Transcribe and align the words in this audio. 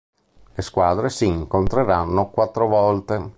Le 0.55 0.61
squadre 0.63 1.09
si 1.11 1.27
incontreranno 1.27 2.31
quattro 2.31 2.65
volte. 2.67 3.29